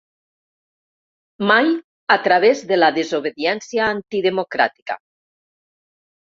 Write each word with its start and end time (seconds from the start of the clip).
Mai 1.51 1.69
a 2.15 2.17
través 2.27 2.63
de 2.71 2.79
la 2.79 2.89
desobediència 2.97 3.91
antidemocràtica. 3.97 4.99